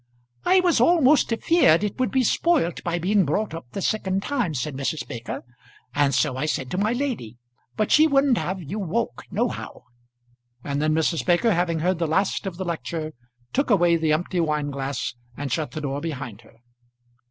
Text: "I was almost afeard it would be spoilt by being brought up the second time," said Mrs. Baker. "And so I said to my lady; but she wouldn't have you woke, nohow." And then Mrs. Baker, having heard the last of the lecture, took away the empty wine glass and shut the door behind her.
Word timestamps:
"I 0.45 0.61
was 0.61 0.81
almost 0.81 1.31
afeard 1.31 1.83
it 1.83 1.99
would 1.99 2.09
be 2.09 2.23
spoilt 2.23 2.81
by 2.83 2.97
being 2.97 3.23
brought 3.23 3.53
up 3.53 3.67
the 3.73 3.83
second 3.83 4.23
time," 4.23 4.55
said 4.55 4.73
Mrs. 4.75 5.07
Baker. 5.07 5.43
"And 5.93 6.15
so 6.15 6.37
I 6.37 6.47
said 6.47 6.71
to 6.71 6.77
my 6.79 6.91
lady; 6.91 7.37
but 7.77 7.91
she 7.91 8.07
wouldn't 8.07 8.39
have 8.39 8.59
you 8.63 8.79
woke, 8.79 9.21
nohow." 9.29 9.83
And 10.63 10.81
then 10.81 10.95
Mrs. 10.95 11.23
Baker, 11.23 11.53
having 11.53 11.81
heard 11.81 11.99
the 11.99 12.07
last 12.07 12.47
of 12.47 12.57
the 12.57 12.65
lecture, 12.65 13.13
took 13.53 13.69
away 13.69 13.95
the 13.95 14.11
empty 14.11 14.39
wine 14.39 14.71
glass 14.71 15.13
and 15.37 15.51
shut 15.51 15.69
the 15.69 15.81
door 15.81 16.01
behind 16.01 16.41
her. 16.41 16.55